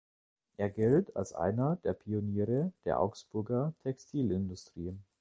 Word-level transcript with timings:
Er 0.57 0.71
gilt 0.71 1.15
als 1.15 1.31
einer 1.31 1.75
der 1.83 1.93
Pioniere 1.93 2.71
der 2.85 2.99
Augsburger 2.99 3.75
Textilindustrie. 3.83 4.97